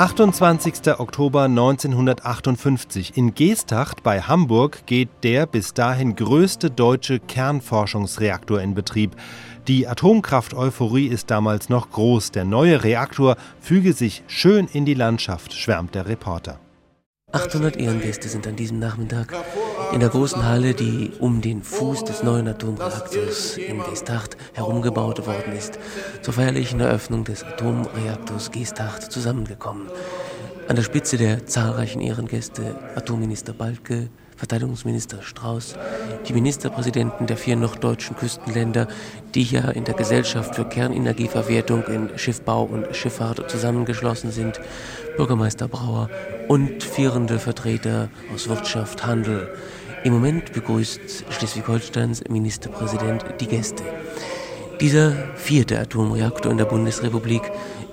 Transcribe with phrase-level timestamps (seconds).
[0.00, 0.98] 28.
[0.98, 3.18] Oktober 1958.
[3.18, 9.14] In Geesthacht bei Hamburg geht der bis dahin größte deutsche Kernforschungsreaktor in Betrieb.
[9.68, 12.30] Die Atomkraft-Euphorie ist damals noch groß.
[12.30, 16.58] Der neue Reaktor füge sich schön in die Landschaft, schwärmt der Reporter.
[17.32, 19.32] 800 Ehrengäste sind an diesem Nachmittag
[19.92, 25.52] in der großen Halle, die um den Fuß des neuen Atomreaktors in Geesthacht herumgebaut worden
[25.56, 25.78] ist,
[26.22, 29.88] zur feierlichen Eröffnung des Atomreaktors Geesthacht zusammengekommen.
[30.66, 34.08] An der Spitze der zahlreichen Ehrengäste Atomminister Balke,
[34.40, 35.74] Verteidigungsminister Strauß,
[36.26, 38.88] die Ministerpräsidenten der vier norddeutschen Küstenländer,
[39.34, 44.58] die ja in der Gesellschaft für Kernenergieverwertung in Schiffbau und Schifffahrt zusammengeschlossen sind,
[45.18, 46.08] Bürgermeister Brauer
[46.48, 49.54] und führende Vertreter aus Wirtschaft, Handel.
[50.04, 53.84] Im Moment begrüßt Schleswig-Holsteins Ministerpräsident die Gäste.
[54.80, 57.42] Dieser vierte Atomreaktor in der Bundesrepublik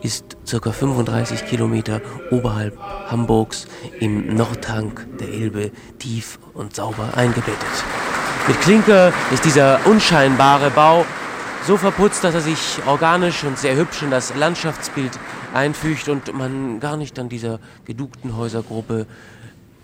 [0.02, 0.72] ist ca.
[0.72, 2.02] 35 Kilometer
[2.32, 3.68] oberhalb Hamburgs
[4.00, 7.58] im Nordhang der Elbe tief und sauber eingebettet.
[8.48, 11.06] Mit Klinker ist dieser unscheinbare Bau
[11.66, 15.12] so verputzt, dass er sich organisch und sehr hübsch in das Landschaftsbild
[15.54, 19.06] einfügt und man gar nicht an dieser gedugten Häusergruppe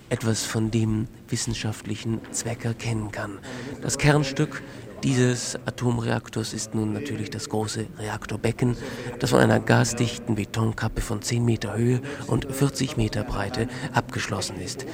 [0.10, 3.40] etwas von dem wissenschaftlichen Zweck erkennen kann.
[3.82, 4.62] Das Kernstück
[5.04, 8.78] dieses Atomreaktors ist nun natürlich das große Reaktorbecken,
[9.20, 14.86] das von einer gasdichten Betonkappe von 10 Meter Höhe und 40 Meter Breite abgeschlossen ist.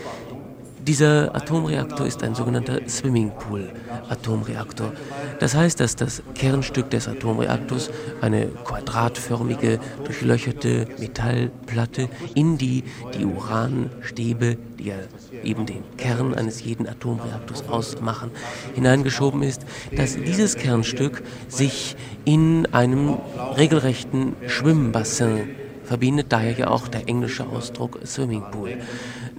[0.90, 4.94] Dieser Atomreaktor ist ein sogenannter Swimmingpool-Atomreaktor.
[5.40, 14.58] Das heißt, dass das Kernstück des Atomreaktors, eine quadratförmige, durchlöcherte Metallplatte, in die die Uranstäbe,
[14.80, 14.96] die ja
[15.44, 18.32] eben den Kern eines jeden Atomreaktors ausmachen,
[18.74, 23.20] hineingeschoben ist, dass dieses Kernstück sich in einem
[23.56, 25.50] regelrechten Schwimmbassin
[25.84, 28.78] verbindet, daher ja auch der englische Ausdruck Swimmingpool.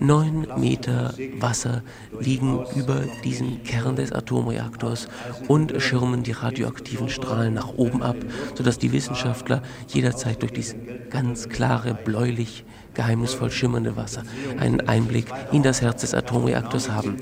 [0.01, 1.83] Neun Meter Wasser
[2.19, 5.09] liegen über diesem Kern des Atomreaktors
[5.47, 8.17] und schirmen die radioaktiven Strahlen nach oben ab,
[8.55, 10.75] sodass die Wissenschaftler jederzeit durch dieses
[11.11, 14.23] ganz klare, bläulich, geheimnisvoll schimmernde Wasser
[14.59, 17.17] einen Einblick in das Herz des Atomreaktors haben.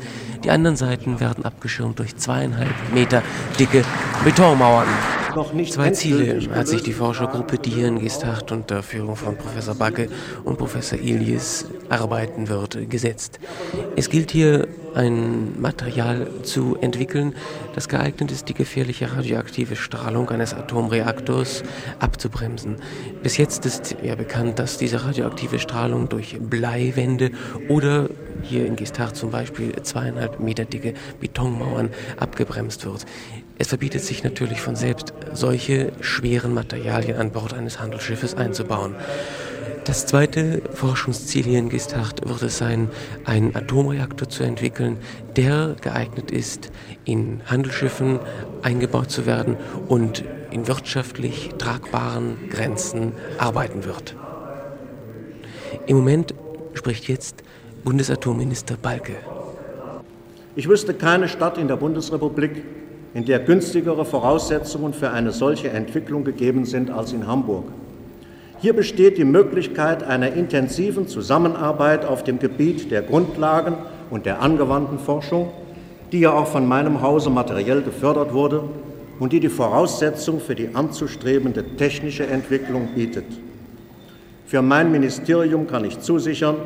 [0.44, 3.22] Die anderen Seiten werden abgeschirmt durch zweieinhalb Meter
[3.58, 3.84] dicke
[4.24, 4.86] Betonmauern
[5.70, 10.08] Zwei Ziele hat sich die Forschergruppe, die hier in Gestacht unter Führung von Professor Backe
[10.42, 13.38] und Professor Ilias arbeiten wird, gesetzt.
[13.94, 17.34] Es gilt hier ein Material zu entwickeln,
[17.74, 21.62] das geeignet ist, die gefährliche radioaktive Strahlung eines Atomreaktors
[22.00, 22.76] abzubremsen.
[23.22, 27.30] Bis jetzt ist ja bekannt, dass diese radioaktive Strahlung durch Bleiwände
[27.68, 28.08] oder
[28.42, 33.04] hier in Gestach zum Beispiel zweieinhalb Meter dicke Betonmauern abgebremst wird.
[33.60, 38.94] Es verbietet sich natürlich von selbst, solche schweren Materialien an Bord eines Handelsschiffes einzubauen.
[39.84, 42.88] Das zweite Forschungsziel hier in Gestacht wird es sein,
[43.24, 44.98] einen Atomreaktor zu entwickeln,
[45.34, 46.70] der geeignet ist,
[47.04, 48.20] in Handelsschiffen
[48.62, 49.56] eingebaut zu werden
[49.88, 54.14] und in wirtschaftlich tragbaren Grenzen arbeiten wird.
[55.86, 56.34] Im Moment
[56.74, 57.42] spricht jetzt
[57.82, 59.16] Bundesatomminister Balke.
[60.54, 62.62] Ich wüsste keine Stadt in der Bundesrepublik,
[63.14, 67.64] in der günstigere Voraussetzungen für eine solche Entwicklung gegeben sind als in Hamburg.
[68.60, 73.76] Hier besteht die Möglichkeit einer intensiven Zusammenarbeit auf dem Gebiet der Grundlagen
[74.10, 75.50] und der angewandten Forschung,
[76.10, 78.64] die ja auch von meinem Hause materiell gefördert wurde
[79.20, 83.26] und die die Voraussetzung für die anzustrebende technische Entwicklung bietet.
[84.46, 86.56] Für mein Ministerium kann ich zusichern,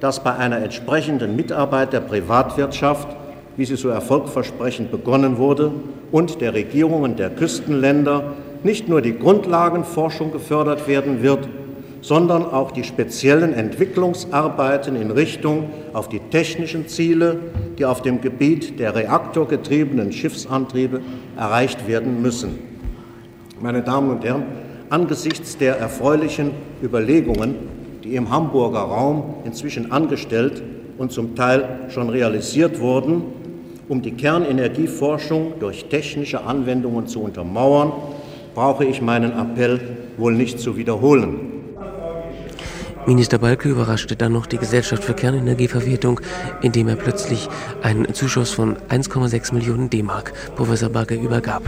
[0.00, 3.08] dass bei einer entsprechenden Mitarbeit der Privatwirtschaft,
[3.56, 5.72] wie sie so erfolgversprechend begonnen wurde,
[6.12, 11.48] und der Regierungen der Küstenländer nicht nur die Grundlagenforschung gefördert werden wird,
[12.00, 17.38] sondern auch die speziellen Entwicklungsarbeiten in Richtung auf die technischen Ziele,
[17.78, 21.00] die auf dem Gebiet der reaktorgetriebenen Schiffsantriebe
[21.36, 22.58] erreicht werden müssen.
[23.60, 24.44] Meine Damen und Herren,
[24.90, 26.50] angesichts der erfreulichen
[26.82, 27.54] Überlegungen,
[28.04, 30.62] die im Hamburger Raum inzwischen angestellt
[30.98, 33.22] und zum Teil schon realisiert wurden,
[33.88, 37.92] um die Kernenergieforschung durch technische Anwendungen zu untermauern,
[38.54, 39.80] brauche ich meinen Appell
[40.16, 41.54] wohl nicht zu wiederholen.
[43.06, 46.20] Minister Balke überraschte dann noch die Gesellschaft für Kernenergieverwertung,
[46.62, 47.48] indem er plötzlich
[47.82, 51.62] einen Zuschuss von 1,6 Millionen D-Mark Professor Balke übergab.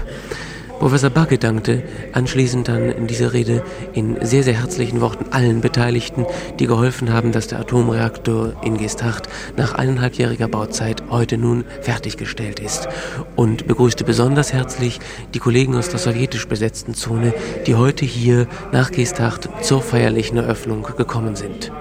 [0.79, 1.83] Professor Backe dankte
[2.13, 3.63] anschließend dann in dieser Rede
[3.95, 6.27] in sehr, sehr herzlichen Worten allen Beteiligten,
[6.59, 12.89] die geholfen haben, dass der Atomreaktor in Gestacht nach eineinhalbjähriger Bauzeit heute nun fertiggestellt ist
[13.37, 15.01] und begrüßte besonders herzlich
[15.33, 17.33] die Kollegen aus der sowjetisch besetzten Zone,
[17.67, 21.73] die heute hier nach Gestacht zur feierlichen Eröffnung gekommen sind.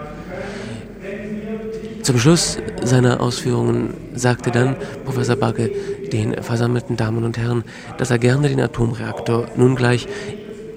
[2.05, 4.75] Zum Schluss seiner Ausführungen sagte dann
[5.05, 5.71] Professor Bagge
[6.13, 7.63] den versammelten Damen und Herren,
[7.97, 10.07] dass er gerne den Atomreaktor nun gleich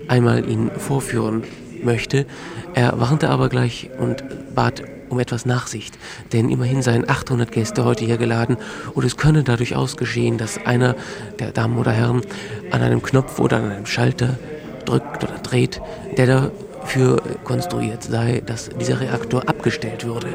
[0.08, 1.42] einmal Ihnen vorführen
[1.84, 2.24] möchte.
[2.72, 5.98] Er warnte aber gleich und bat um etwas Nachsicht,
[6.32, 8.56] denn immerhin seien 800 Gäste heute hier geladen
[8.94, 10.96] und es könne da durchaus geschehen, dass einer
[11.40, 12.22] der Damen oder Herren
[12.70, 14.38] an einem Knopf oder an einem Schalter
[14.86, 15.82] drückt oder dreht,
[16.16, 16.50] der da
[16.88, 20.28] für konstruiert sei, dass dieser Reaktor abgestellt würde.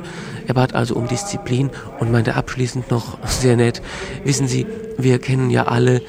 [0.47, 3.81] Er bat also um Disziplin und meinte abschließend noch sehr nett,
[4.23, 4.65] wissen Sie,
[4.97, 6.01] wir kennen ja alle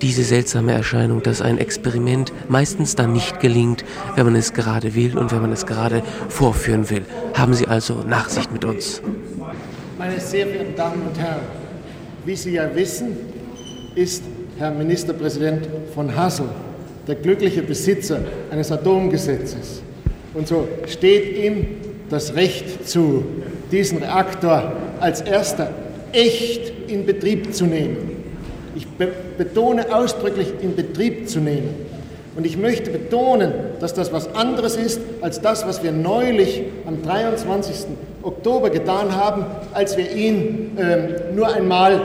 [0.00, 3.84] diese seltsame Erscheinung, dass ein Experiment meistens dann nicht gelingt,
[4.14, 7.04] wenn man es gerade will und wenn man es gerade vorführen will.
[7.34, 9.02] Haben Sie also Nachsicht mit uns.
[9.98, 11.40] Meine sehr verehrten Damen und Herren,
[12.24, 13.16] wie Sie ja wissen,
[13.96, 14.22] ist
[14.58, 16.48] Herr Ministerpräsident von Hassel
[17.08, 18.20] der glückliche Besitzer
[18.50, 19.82] eines Atomgesetzes.
[20.34, 21.66] Und so steht ihm
[22.10, 23.24] das Recht zu,
[23.72, 25.70] diesen Reaktor als erster
[26.12, 27.96] echt in Betrieb zu nehmen.
[28.76, 31.74] Ich be betone ausdrücklich in Betrieb zu nehmen.
[32.36, 37.02] Und ich möchte betonen, dass das was anderes ist als das, was wir neulich am
[37.02, 37.86] 23.
[38.22, 42.00] Oktober getan haben, als wir ihn äh, nur einmal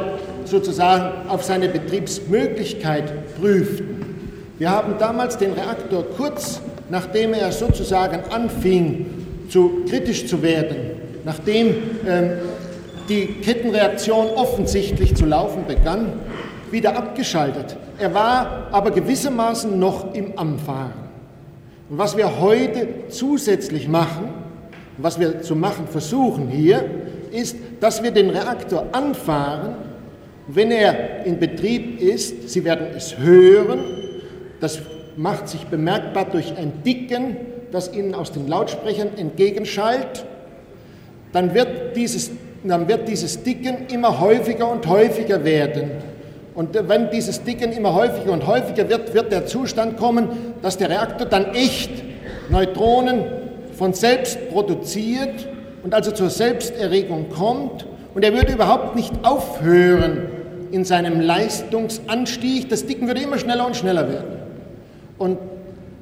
[0.46, 3.93] sozusagen auf seine Betriebsmöglichkeit prüften.
[4.64, 9.08] Wir haben damals den Reaktor kurz, nachdem er sozusagen anfing,
[9.50, 10.78] zu kritisch zu werden,
[11.26, 11.76] nachdem
[12.08, 12.32] ähm,
[13.10, 16.14] die Kettenreaktion offensichtlich zu laufen begann,
[16.72, 17.76] wieder abgeschaltet.
[18.00, 20.94] Er war aber gewissermaßen noch im Anfahren.
[21.90, 24.30] Und was wir heute zusätzlich machen,
[24.98, 26.86] was wir zu machen versuchen hier,
[27.34, 29.76] ist, dass wir den Reaktor anfahren,
[30.48, 32.48] wenn er in Betrieb ist.
[32.48, 34.03] Sie werden es hören,
[34.64, 34.80] das
[35.18, 37.36] macht sich bemerkbar durch ein Dicken,
[37.74, 40.26] das Ihnen aus den Lautsprechern entgegenschallt.
[41.34, 42.32] Dann wird dieses,
[42.64, 45.92] dann wird dieses Dicken immer häufiger und häufiger werden.
[46.56, 50.30] Und wenn dieses Dicken immer häufiger und häufiger wird, wird der Zustand kommen,
[50.62, 51.92] dass der Reaktor dann echt
[52.50, 53.24] Neutronen
[53.74, 55.48] von selbst produziert
[55.84, 57.86] und also zur Selbsterregung kommt.
[58.14, 60.30] Und er würde überhaupt nicht aufhören
[60.72, 62.70] in seinem Leistungsanstieg.
[62.70, 64.43] Das Dicken würde immer schneller und schneller werden.
[65.18, 65.38] Und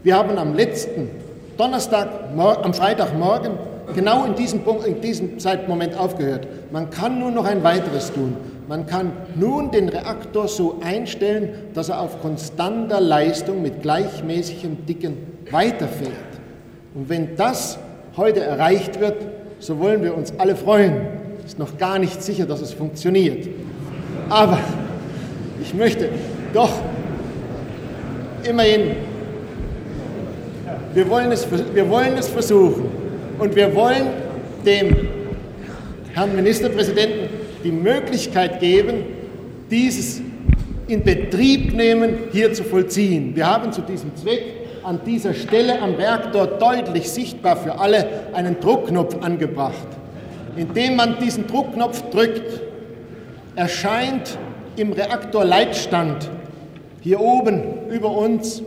[0.04, 1.10] wir haben am letzten
[1.58, 3.52] Donnerstag, am Freitagmorgen
[3.94, 6.48] genau in diesem, Punkt, in diesem Zeitmoment aufgehört.
[6.72, 8.36] Man kann nun noch ein weiteres tun.
[8.68, 15.18] Man kann nun den Reaktor so einstellen, dass er auf konstanter Leistung mit gleichmäßigem Dicken
[15.52, 16.12] weiterfährt.
[16.96, 17.78] Und wenn das
[18.18, 19.18] heute erreicht wird,
[19.60, 20.96] so wollen wir uns alle freuen.
[21.46, 23.48] Ist noch gar nicht sicher, dass es funktioniert.
[24.30, 24.58] Aber
[25.62, 26.10] ich möchte
[26.54, 26.72] doch
[28.48, 28.96] immerhin
[30.94, 32.90] wir wollen, es, wir wollen es versuchen.
[33.40, 34.08] Und wir wollen
[34.66, 35.08] dem
[36.14, 37.30] Herrn Ministerpräsidenten
[37.64, 39.06] die Möglichkeit geben,
[39.70, 40.22] dieses
[40.88, 43.36] in Betrieb nehmen hier zu vollziehen.
[43.36, 44.44] Wir haben zu diesem Zweck
[44.84, 49.88] an dieser Stelle am Reaktor deutlich sichtbar für alle einen Druckknopf angebracht.
[50.58, 52.62] Indem man diesen Druckknopf drückt,
[53.56, 54.38] erscheint
[54.76, 56.30] im Reaktorleitstand
[57.02, 58.62] hier oben über uns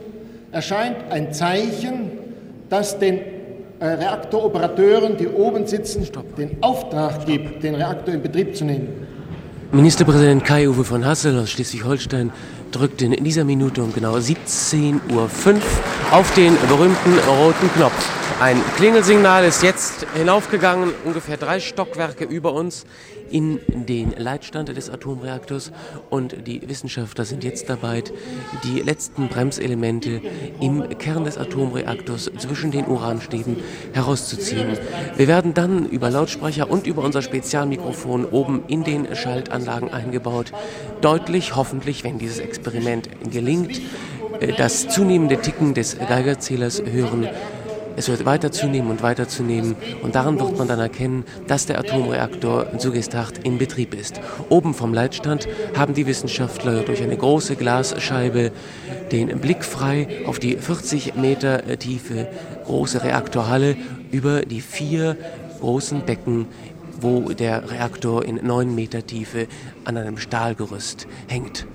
[0.50, 2.10] erscheint ein Zeichen,
[2.69, 3.19] das den
[3.78, 8.88] äh, Reaktoroperateuren, die oben sitzen, den Auftrag gibt, den Reaktor in Betrieb zu nehmen.
[9.70, 12.32] Ministerpräsident Kai-Uwe von Hassel aus Schleswig-Holstein
[12.70, 15.29] drückt in dieser Minute um genau 17.05 Uhr
[16.10, 18.10] auf den berühmten roten Knopf.
[18.41, 22.84] Ein Klingelsignal ist jetzt hinaufgegangen, ungefähr drei Stockwerke über uns
[23.34, 25.72] in den Leitstand des Atomreaktors
[26.08, 28.05] und die Wissenschaftler sind jetzt dabei,
[28.62, 30.20] die letzten Bremselemente
[30.60, 33.56] im Kern des Atomreaktors zwischen den Uranstäben
[33.93, 34.79] herauszuziehen.
[35.17, 40.53] Wir werden dann über Lautsprecher und über unser Spezialmikrofon oben in den Schaltanlagen eingebaut
[41.00, 43.81] deutlich, hoffentlich, wenn dieses Experiment gelingt,
[44.38, 47.29] äh, das zunehmende Ticken des Geigerzählers hören
[47.96, 51.79] es wird weiter zunehmen und weiter zunehmen und daran wird man dann erkennen, dass der
[51.79, 54.20] Atomreaktor Sugestacht in Betrieb ist.
[54.48, 58.53] Oben vom Leitstand haben die Wissenschaftler durch eine große Glasscheibe
[59.13, 62.29] den Blick frei auf die 40 Meter tiefe
[62.65, 63.77] große Reaktorhalle
[64.10, 65.17] über die vier
[65.60, 66.46] großen Becken
[67.01, 69.46] wo der Reaktor in 9 Meter Tiefe
[69.84, 71.67] an einem Stahlgerüst hängt.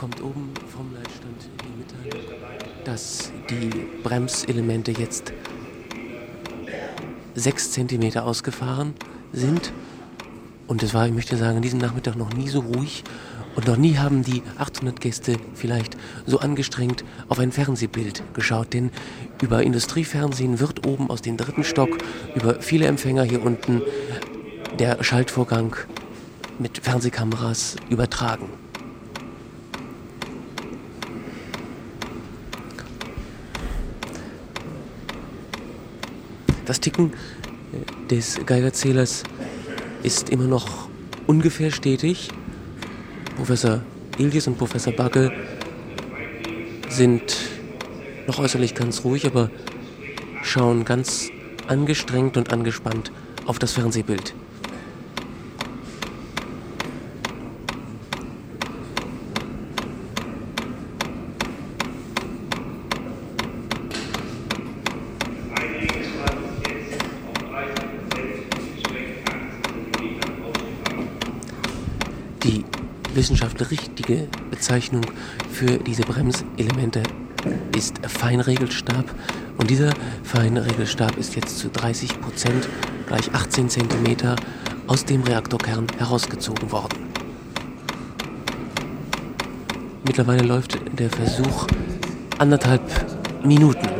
[0.00, 2.34] kommt oben vom Leitstand die Mitteilung,
[2.86, 3.30] dass
[4.20, 5.32] die Bremselemente jetzt
[7.34, 8.94] 6 cm ausgefahren
[9.32, 9.72] sind.
[10.66, 13.02] Und es war, ich möchte sagen, an diesem Nachmittag noch nie so ruhig
[13.56, 15.96] und noch nie haben die 800 Gäste vielleicht
[16.26, 18.90] so angestrengt auf ein Fernsehbild geschaut, denn
[19.42, 21.98] über Industriefernsehen wird oben aus dem dritten Stock
[22.36, 23.82] über viele Empfänger hier unten
[24.78, 25.74] der Schaltvorgang
[26.58, 28.48] mit Fernsehkameras übertragen.
[36.70, 37.12] Das Ticken
[38.12, 39.24] des Geigerzählers
[40.04, 40.88] ist immer noch
[41.26, 42.28] ungefähr stetig.
[43.34, 43.82] Professor
[44.18, 45.32] Ilias und Professor Bagge
[46.88, 47.36] sind
[48.28, 49.50] noch äußerlich ganz ruhig, aber
[50.44, 51.30] schauen ganz
[51.66, 53.10] angestrengt und angespannt
[53.46, 54.32] auf das Fernsehbild.
[73.20, 75.02] Wissenschaftlich richtige Bezeichnung
[75.52, 77.02] für diese Bremselemente
[77.76, 79.04] ist Feinregelstab.
[79.58, 82.66] Und dieser Feinregelstab ist jetzt zu 30 Prozent,
[83.06, 84.36] gleich 18 Zentimeter,
[84.86, 87.10] aus dem Reaktorkern herausgezogen worden.
[90.06, 91.66] Mittlerweile läuft der Versuch
[92.38, 92.80] anderthalb
[93.44, 93.99] Minuten.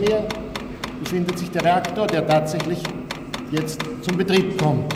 [0.00, 0.24] Mir
[1.02, 2.78] befindet sich der Reaktor, der tatsächlich
[3.50, 4.94] jetzt zum Betrieb kommt.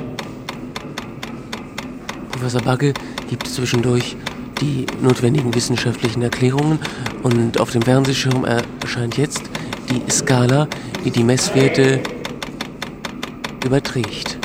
[2.30, 2.94] Professor Bagge
[3.28, 4.16] gibt zwischendurch
[4.60, 6.78] die notwendigen wissenschaftlichen Erklärungen
[7.22, 8.44] und auf dem Fernsehschirm
[8.80, 9.42] erscheint jetzt
[9.90, 10.68] die Skala,
[11.04, 12.00] die die Messwerte
[13.64, 14.38] überträgt.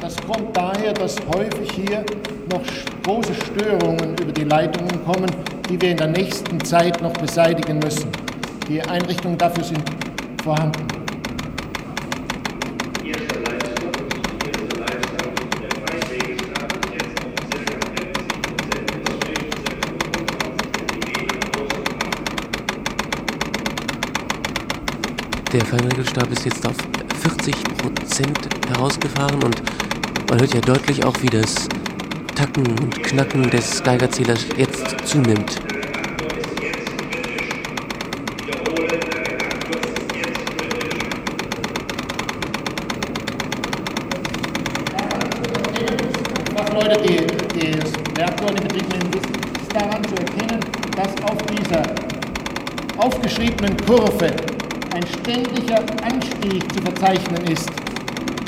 [0.00, 2.04] Das kommt daher, dass häufig hier
[2.50, 2.62] noch
[3.04, 5.30] große Störungen über die Leitungen kommen
[5.70, 8.10] die wir in der nächsten Zeit noch beseitigen müssen.
[8.70, 9.82] Die Einrichtungen dafür sind
[10.44, 10.86] vorhanden.
[25.52, 26.76] Der Feinregelstab ist jetzt auf
[27.22, 29.60] 40 Prozent herausgefahren und
[30.30, 31.68] man hört ja deutlich auch, wie das
[32.36, 35.69] Tacken und Knacken des Geigerzählers jetzt zunimmt.
[57.00, 57.70] Verzeichnen ist.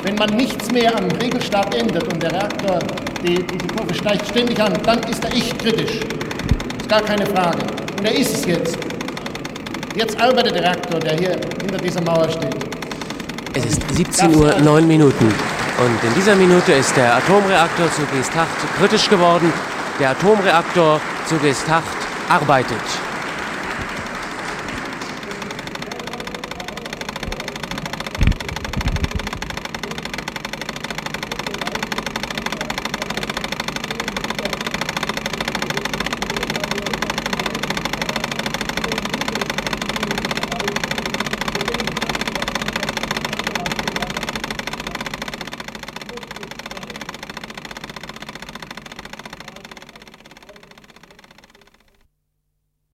[0.02, 2.78] Wenn man nichts mehr am Regelstab ändert und der Reaktor
[3.22, 6.00] die, diese Kurve steigt ständig an, dann ist er echt kritisch.
[6.78, 7.58] Ist gar keine Frage.
[7.98, 8.76] Und er ist es jetzt.
[9.94, 11.30] Jetzt arbeitet der Reaktor, der hier
[11.60, 12.56] hinter dieser Mauer steht.
[13.54, 15.26] Es ist 17 Uhr 9 Minuten.
[15.78, 19.50] Und in dieser Minute ist der Atomreaktor zu Geesthacht kritisch geworden.
[19.98, 21.96] Der Atomreaktor zu Geesthacht
[22.28, 22.80] arbeitet.